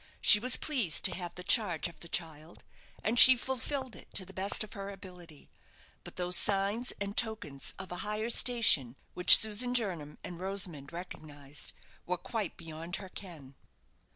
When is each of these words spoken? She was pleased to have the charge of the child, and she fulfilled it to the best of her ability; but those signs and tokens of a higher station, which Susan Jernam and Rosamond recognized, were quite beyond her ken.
She 0.19 0.39
was 0.39 0.55
pleased 0.57 1.03
to 1.03 1.13
have 1.13 1.35
the 1.35 1.43
charge 1.43 1.87
of 1.87 1.99
the 1.99 2.07
child, 2.07 2.63
and 3.03 3.19
she 3.19 3.35
fulfilled 3.35 3.95
it 3.95 4.11
to 4.15 4.25
the 4.25 4.33
best 4.33 4.63
of 4.63 4.73
her 4.73 4.89
ability; 4.89 5.51
but 6.03 6.15
those 6.15 6.35
signs 6.37 6.91
and 6.99 7.15
tokens 7.15 7.75
of 7.77 7.91
a 7.91 7.97
higher 7.97 8.31
station, 8.31 8.95
which 9.13 9.37
Susan 9.37 9.75
Jernam 9.75 10.17
and 10.23 10.39
Rosamond 10.39 10.91
recognized, 10.91 11.71
were 12.07 12.17
quite 12.17 12.57
beyond 12.57 12.95
her 12.95 13.09
ken. 13.09 13.53